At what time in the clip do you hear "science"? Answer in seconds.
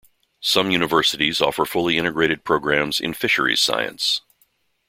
3.61-4.21